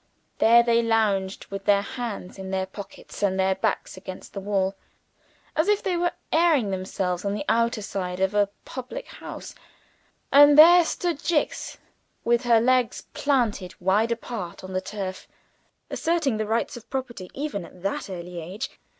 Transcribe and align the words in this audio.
There 0.39 0.63
they 0.63 0.81
lounged, 0.81 1.45
with 1.51 1.65
their 1.65 1.83
hands 1.83 2.39
in 2.39 2.49
their 2.49 2.65
pockets 2.65 3.21
and 3.21 3.39
their 3.39 3.53
backs 3.53 3.97
against 3.97 4.33
the 4.33 4.39
wall, 4.39 4.73
as 5.55 5.67
if 5.67 5.83
they 5.83 5.95
were 5.95 6.13
airing 6.33 6.71
themselves 6.71 7.23
on 7.23 7.35
the 7.35 7.45
outer 7.47 7.83
side 7.83 8.19
of 8.19 8.33
a 8.33 8.49
public 8.65 9.05
house 9.07 9.53
and 10.31 10.57
there 10.57 10.83
stood 10.85 11.21
Jicks, 11.23 11.77
with 12.23 12.45
her 12.45 12.59
legs 12.59 13.03
planted 13.13 13.75
wide 13.79 14.11
apart 14.11 14.63
on 14.63 14.73
the 14.73 14.81
turf, 14.81 15.27
asserting 15.91 16.37
the 16.37 16.47
rights 16.47 16.75
of 16.75 16.89
property 16.89 17.29
(even 17.35 17.63
at 17.63 17.83
that 17.83 18.09
early 18.09 18.41
age!) 18.41 18.71